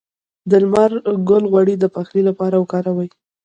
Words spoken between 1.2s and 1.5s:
ګل